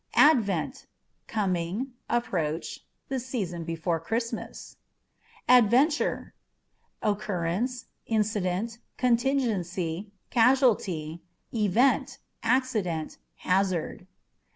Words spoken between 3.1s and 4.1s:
season before